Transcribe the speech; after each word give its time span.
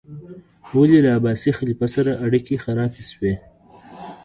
ولې 0.77 0.99
له 1.05 1.09
عباسي 1.17 1.51
خلیفه 1.57 1.87
سره 1.95 2.11
اړیکې 2.25 2.61
خرابې 2.63 3.03
شوې؟ 3.11 3.33